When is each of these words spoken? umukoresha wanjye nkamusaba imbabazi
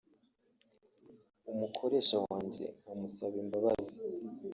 umukoresha 1.51 2.15
wanjye 2.25 2.65
nkamusaba 2.81 3.35
imbabazi 3.43 3.95